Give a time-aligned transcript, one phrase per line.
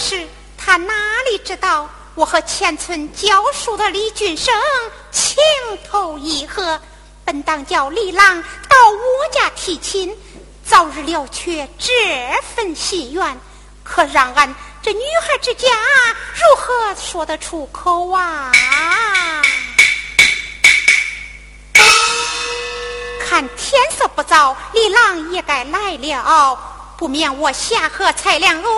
[0.00, 0.94] 是他哪
[1.30, 4.52] 里知道，我和前村教书的李俊生
[5.12, 5.36] 情
[5.88, 6.80] 投意合，
[7.22, 10.16] 本当叫李郎到我家提亲，
[10.64, 11.92] 早日了却这
[12.56, 13.38] 份心愿。
[13.84, 15.68] 可让俺这女孩之家
[16.34, 18.50] 如何说得出口啊？
[23.28, 26.58] 看天色不早，李郎也该来了，
[26.96, 28.70] 不免我下河采凉哦，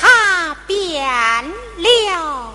[0.00, 1.04] 他变
[1.78, 2.54] 了。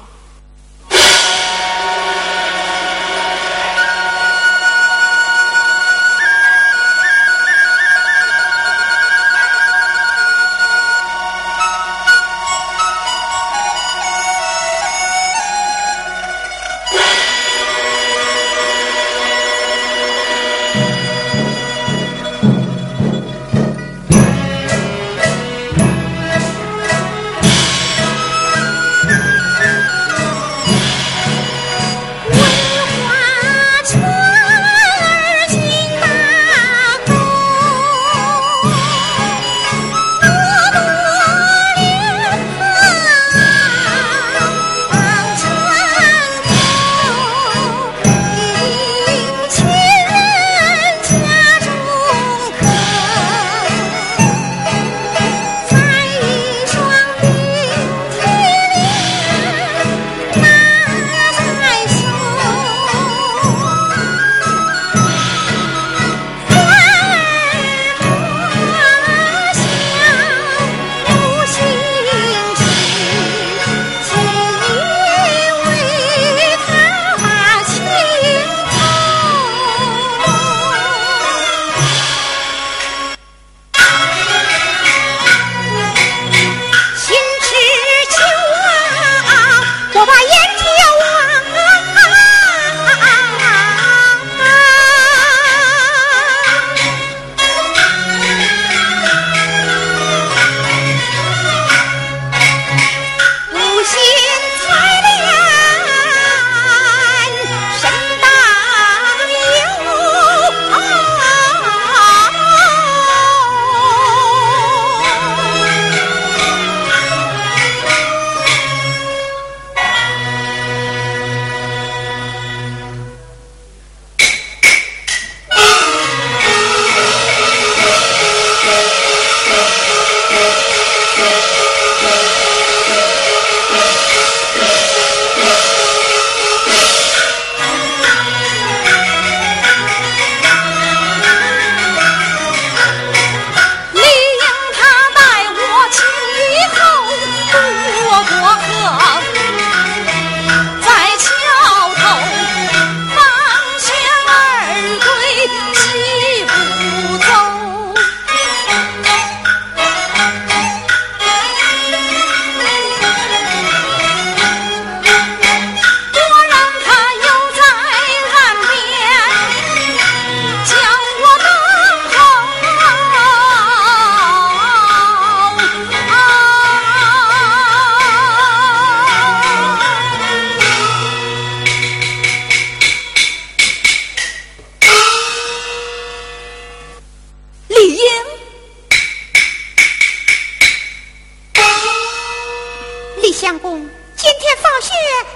[193.45, 193.77] 相公
[194.15, 194.89] 今天放学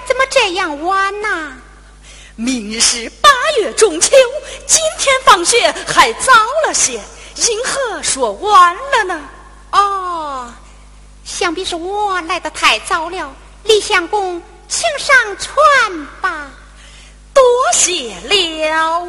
[0.04, 1.52] 怎么这样晚呐？
[2.34, 3.30] 明日是八
[3.60, 4.16] 月中秋
[4.66, 6.32] 今天放学还早
[6.66, 7.00] 了些
[7.36, 9.28] 因何说晚了呢。
[9.70, 10.52] 哦
[11.24, 16.50] 想必是我来的太早了李相公请上船吧。
[17.32, 19.06] 多谢了。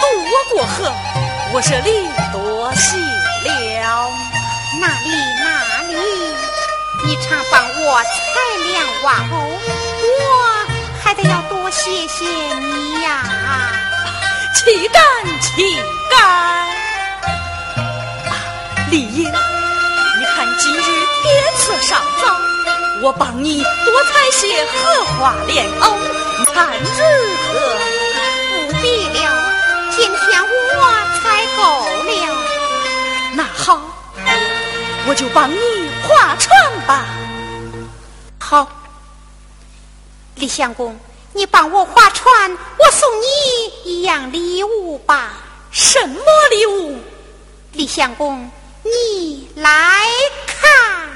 [0.00, 0.92] 渡我过河，
[1.52, 4.10] 我这里多谢了。
[4.80, 5.08] 哪里
[5.40, 5.94] 哪里，
[7.04, 8.08] 你常帮我采
[8.64, 9.34] 莲花哦，
[10.20, 10.22] 我
[11.02, 13.24] 还得要多谢谢你呀。
[14.54, 15.02] 岂敢
[15.40, 15.76] 岂
[16.10, 16.20] 敢。
[18.28, 18.32] 啊，
[18.90, 20.82] 李英，你看今日
[21.22, 22.38] 天色尚早，
[23.02, 25.98] 我帮你多采些荷花莲藕，
[26.54, 26.86] 看如
[27.52, 27.78] 何？
[28.66, 29.18] 不必了。
[29.98, 30.40] 今天
[30.78, 30.80] 我
[31.20, 31.60] 采够
[32.04, 32.08] 了。
[33.34, 33.80] 那好，
[35.08, 36.56] 我就帮你划船
[36.86, 37.04] 吧。
[38.38, 38.70] 好，
[40.36, 40.96] 李相公，
[41.32, 45.32] 你帮我划船，我送你一样礼物吧。
[45.72, 46.96] 什么礼物？
[47.72, 48.48] 李相公，
[48.84, 49.72] 你来
[50.46, 51.10] 看。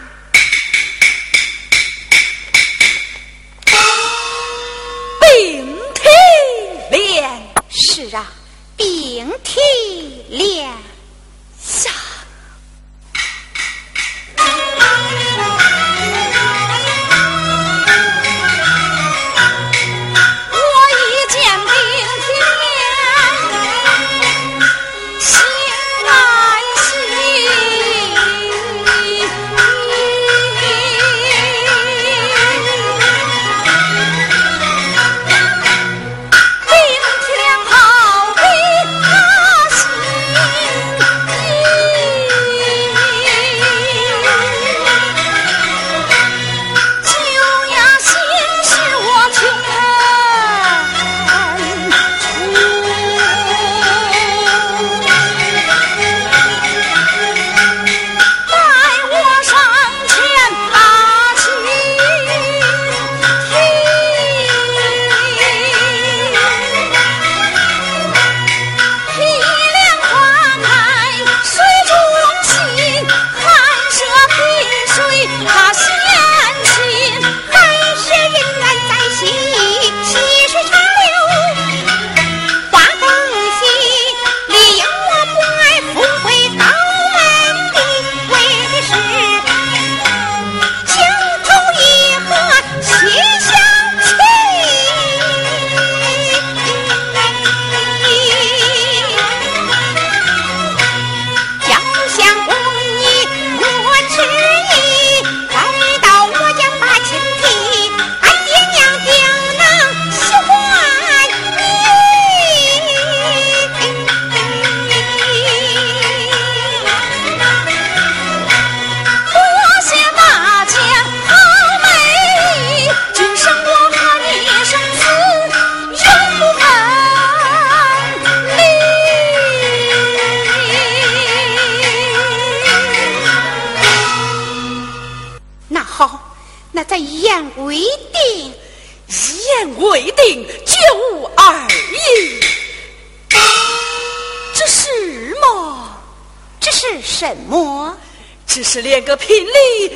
[5.21, 6.09] 并体
[6.91, 7.31] 莲。
[7.71, 8.27] 是啊，
[9.13, 9.61] 并体
[10.31, 10.92] 莲。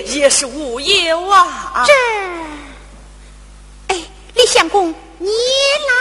[0.05, 1.85] 也是无忧啊！
[1.87, 1.93] 这，
[3.89, 3.97] 哎，
[4.35, 5.95] 李相公，你来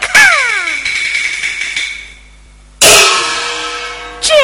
[0.00, 0.10] 看，
[4.20, 4.34] 这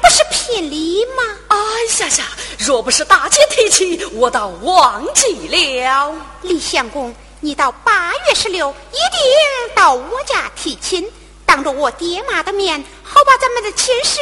[0.00, 1.22] 不是聘礼吗？
[1.48, 1.56] 哎
[2.00, 2.28] 呀呀！
[2.58, 6.14] 若不是大姐提起，我倒忘记了。
[6.42, 11.10] 李相公，你到八月十六一定到我家提亲，
[11.44, 14.20] 当着我爹妈的面，好把咱们的亲事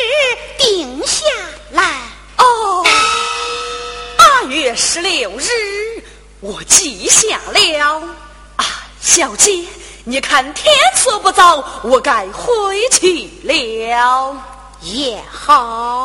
[0.58, 1.26] 定下
[1.70, 2.00] 来。
[2.38, 2.90] 哦，八
[4.50, 5.46] 月十六日，
[6.40, 8.00] 我记下了。
[8.56, 8.64] 啊，
[9.00, 9.64] 小姐，
[10.02, 14.42] 你看天色不早，我该回去了。
[14.80, 16.04] 也好，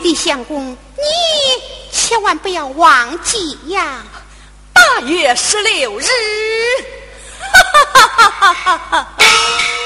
[0.00, 0.76] 李相公，你
[1.92, 4.02] 千万不要忘记呀。
[4.72, 6.06] 八月十六日，
[7.52, 9.06] 哈哈哈哈哈哈！
[9.18, 9.81] 哈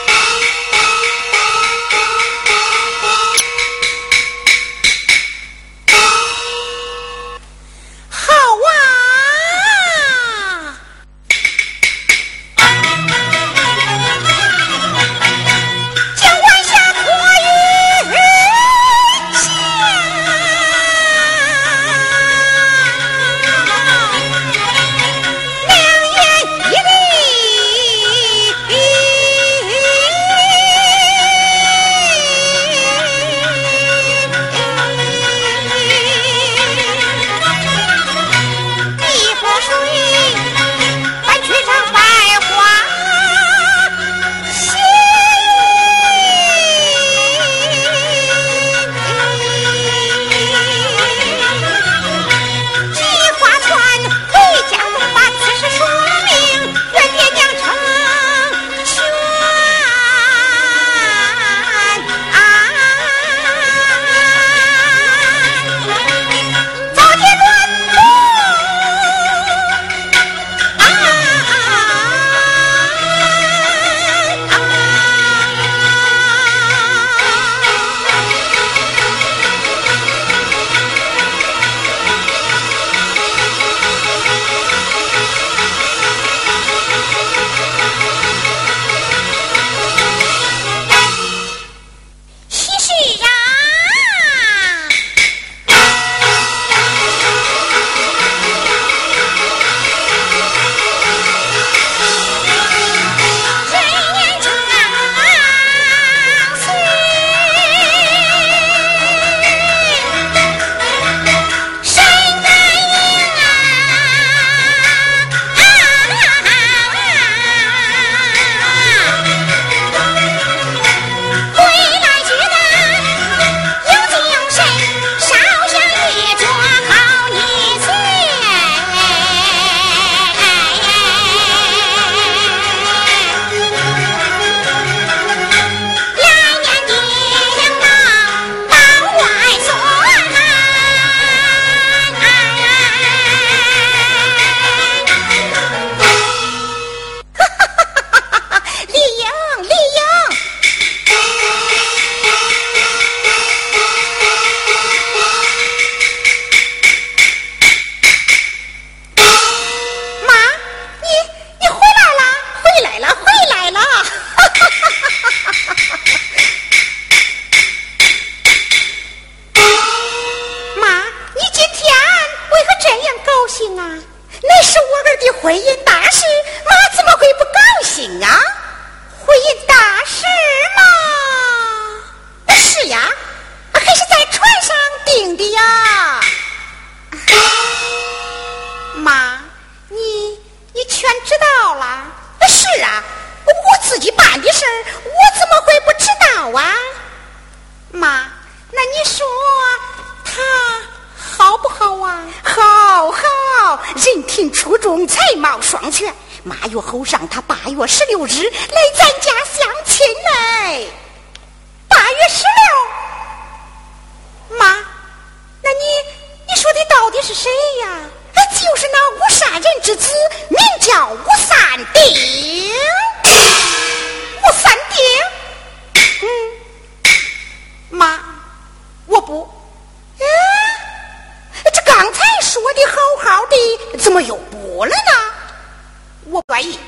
[236.67, 236.79] 意。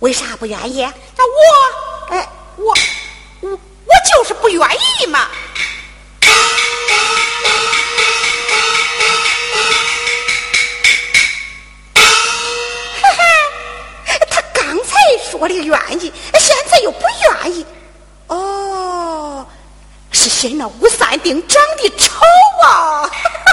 [0.00, 0.82] 为啥不愿意？
[1.16, 2.74] 那我，哎，我，
[3.40, 3.58] 我，我
[4.12, 4.60] 就是不愿
[5.00, 5.28] 意嘛
[14.30, 14.96] 他刚才。
[15.30, 17.00] 说的愿意，现在又不
[17.42, 17.66] 愿意。
[18.28, 19.46] 哦，
[20.12, 22.22] 是嫌那吴三丁长得丑
[22.66, 23.10] 啊！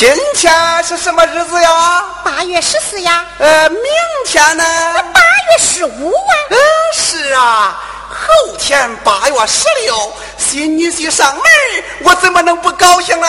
[0.00, 2.02] 今天是什么日子呀？
[2.24, 3.22] 八月十四呀。
[3.36, 3.82] 呃，明
[4.24, 4.64] 天呢？
[5.12, 6.32] 八月十五啊。
[6.48, 6.56] 嗯，
[6.94, 7.78] 是啊。
[8.08, 11.42] 后天八月十六，新女婿上门，
[12.02, 13.28] 我怎么能不高兴呢？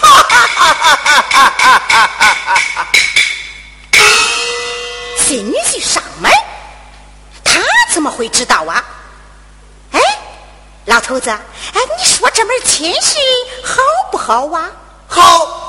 [0.00, 2.88] 哈哈哈哈哈哈！
[5.18, 6.32] 新女婿上门，
[7.44, 7.60] 他
[7.92, 8.82] 怎么会知道啊？
[9.92, 10.00] 哎，
[10.86, 11.38] 老头子，哎，
[11.98, 13.18] 你说这门亲事
[13.62, 14.70] 好不好啊？
[15.06, 15.59] 好。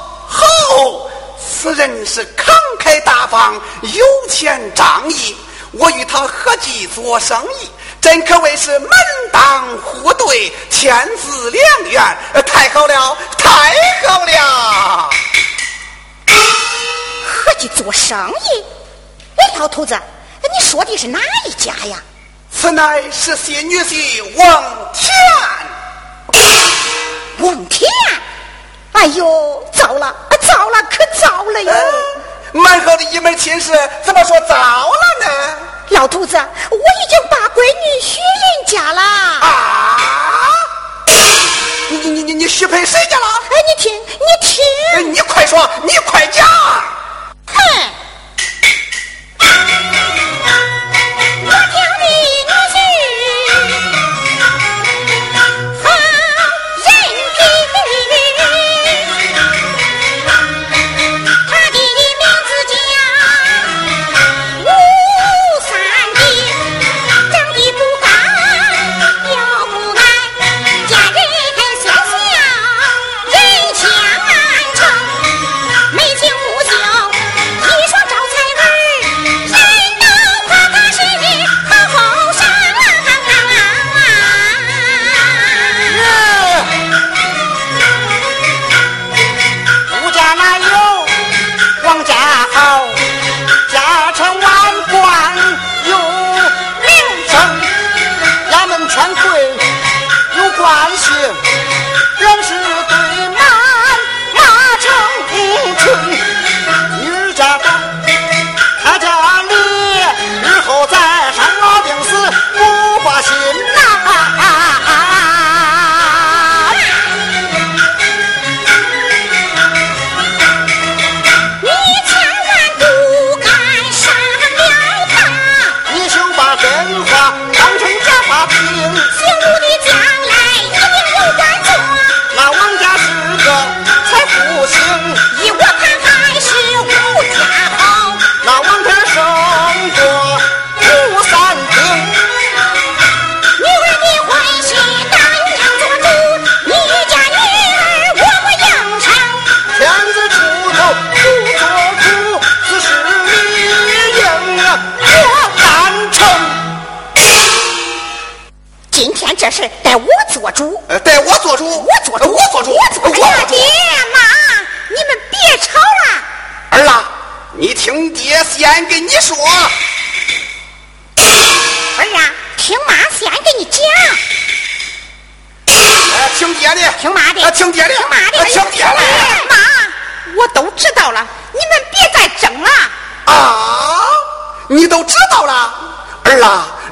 [0.82, 1.08] 好，
[1.40, 5.36] 此人是慷慨大方、有钱仗义，
[5.74, 7.70] 我与他合计做生意，
[8.02, 8.90] 真可谓是门
[9.32, 12.18] 当户对、天赐良缘，
[12.48, 13.76] 太好了，太
[14.08, 15.10] 好了！
[16.26, 18.64] 合计做生意？
[19.38, 19.96] 哎，老头子，
[20.42, 22.02] 你说的是哪一家呀？
[22.52, 25.14] 此乃是新女婿王天。
[27.38, 27.88] 王田。
[28.94, 31.74] 哎呦，糟了，糟了，可糟了哟！
[32.54, 33.72] 蛮好的一门亲事，
[34.04, 35.58] 怎么说糟了呢？
[35.90, 36.38] 老头子，
[36.70, 39.02] 我已经把闺女许人家了。
[39.02, 39.98] 啊！
[41.90, 43.26] 你你你你你许配谁家了？
[43.50, 46.46] 哎，你听，你听，你快说，你快讲。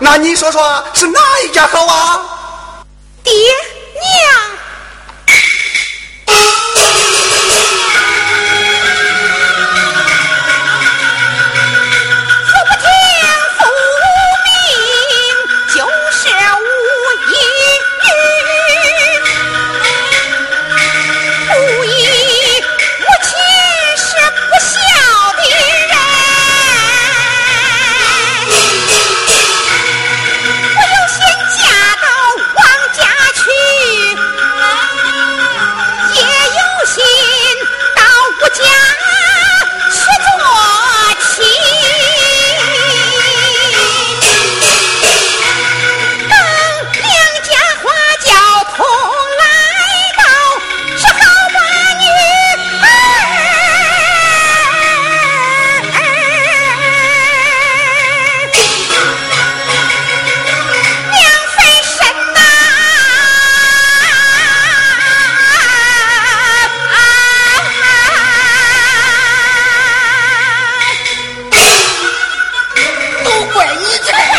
[0.09, 0.59] 啊你说说
[0.95, 1.05] 是
[73.79, 74.38] 你这。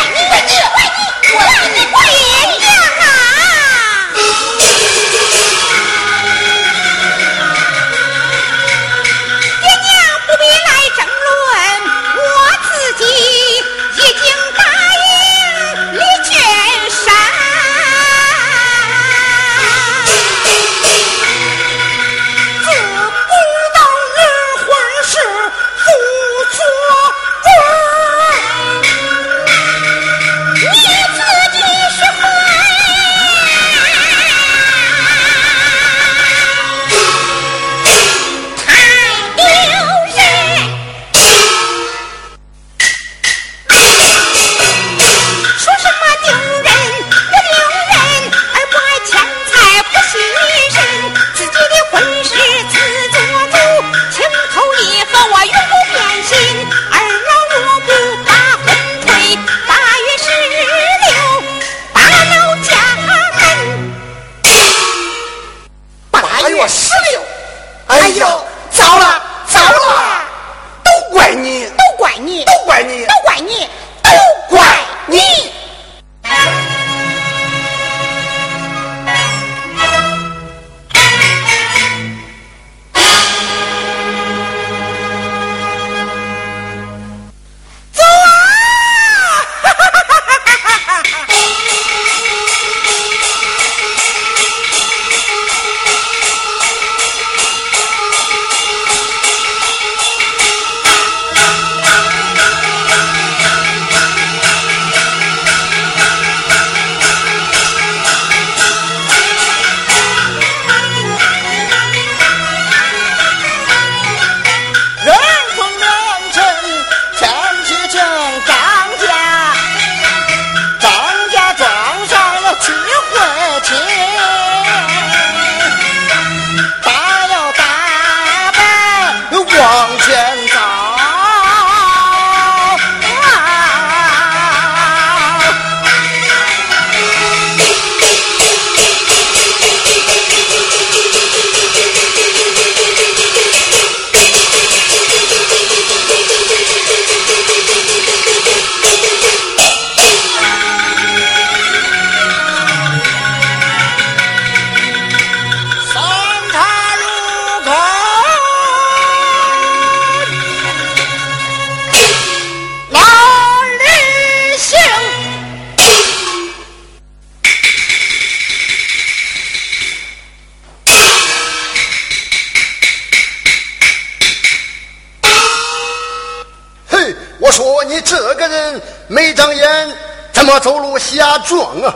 [179.11, 179.97] 没长眼，
[180.31, 181.93] 怎么走路瞎撞啊？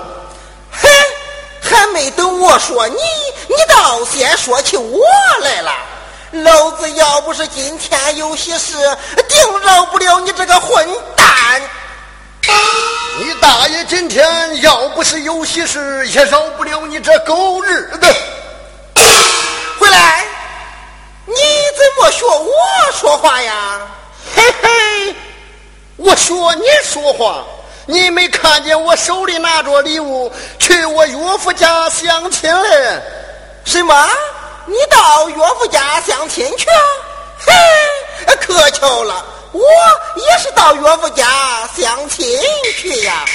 [0.69, 0.89] 哼，
[1.61, 2.97] 还没等我说你，
[3.47, 4.99] 你倒先说起我
[5.39, 5.71] 来了。
[6.31, 8.75] 老子要不是今天有喜事，
[9.29, 11.61] 定饶不了你这个混蛋。
[13.17, 18.13] 你大爷今天要不是有喜事，也饶不了你这狗日的。
[19.79, 20.25] 回来，
[21.25, 21.33] 你
[21.77, 22.51] 怎么学我
[22.91, 23.79] 说话呀？
[24.35, 25.15] 嘿嘿。
[25.97, 27.43] 我学你说话，
[27.85, 33.01] 你没看见我手里拿着礼物去我岳父家相亲嘞？
[33.63, 34.07] 什么？
[34.65, 36.65] 你到岳父家相亲去？
[37.45, 39.61] 嘿，可巧了，我
[40.15, 41.25] 也是到岳父家
[41.77, 42.27] 相亲
[42.75, 43.25] 去呀。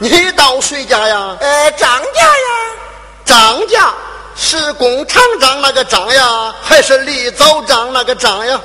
[0.00, 1.36] 你到谁家呀？
[1.40, 2.48] 呃，张家呀。
[3.24, 3.92] 张家
[4.34, 8.58] 是工厂张那个张呀，还是李早张那个张呀？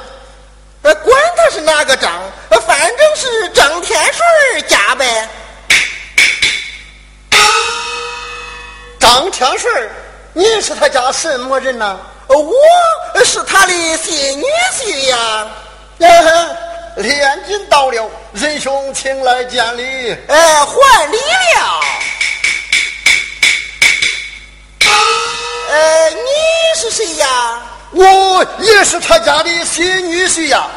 [0.84, 2.22] 呃，管他是哪个张，
[2.68, 5.30] 反正是张天顺家呗。
[9.00, 9.90] 张天顺，
[10.34, 11.98] 你是他家什么人呐？
[12.28, 14.44] 我是他的新女
[14.74, 15.48] 婿呀。
[16.98, 20.16] 连金到了，仁兄请来见礼。
[20.28, 21.82] 哎，还礼了。
[25.70, 26.20] 呃，你
[26.76, 27.62] 是谁呀？
[27.94, 30.68] 我也是他家的新女婿呀。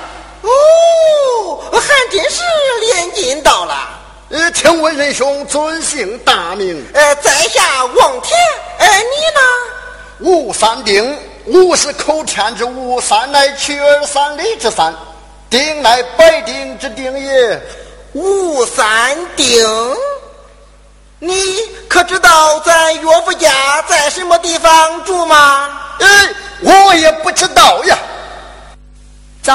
[0.42, 0.48] 哦，
[1.72, 2.42] 还真是
[2.80, 3.88] 连襟到了。
[4.28, 6.84] 呃，请问仁兄尊姓大名？
[6.92, 8.38] 呃，在下王田。
[8.78, 9.02] 呃，你
[9.34, 9.40] 呢？
[10.20, 11.18] 吴三丁。
[11.46, 14.92] 吴是口天之吴，三乃取而三里之三，
[15.48, 17.62] 丁乃百丁之丁也。
[18.12, 19.64] 吴三丁。
[21.20, 21.34] 你
[21.88, 25.70] 可知道咱岳父家在什么地方住吗？
[26.00, 26.28] 哎，
[26.60, 27.98] 我也不知道呀。
[29.42, 29.52] 走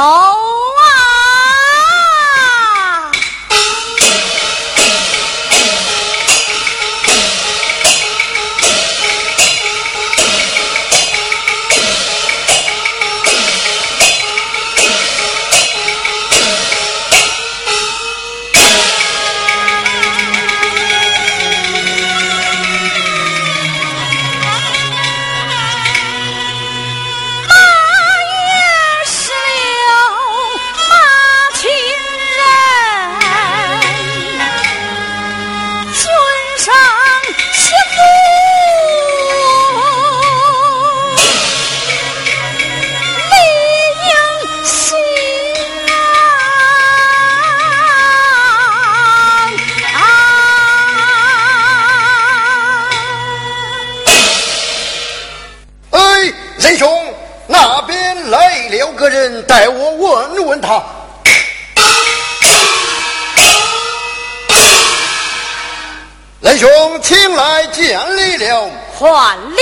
[68.67, 69.07] 见
[69.55, 69.61] 礼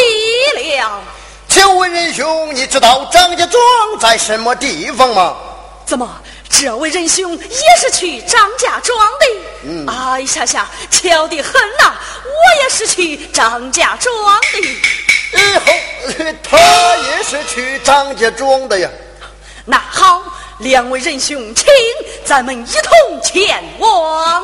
[0.54, 0.56] 了。
[0.56, 1.02] 还礼了。
[1.48, 3.62] 请问仁兄，你知道张家庄
[4.00, 5.36] 在什么地方吗？
[5.86, 6.08] 怎么，
[6.50, 9.26] 这位仁兄也是去张家庄的？
[9.64, 9.86] 嗯。
[9.88, 11.96] 哎呀呀，巧得很呐！
[12.24, 14.60] 我也是去张家庄的。
[15.32, 15.74] 以后
[16.44, 16.58] 他
[16.98, 18.90] 也是去张家庄的呀。
[19.66, 20.24] 那好，
[20.60, 21.66] 两位仁兄，请
[22.24, 24.44] 咱们一同前往。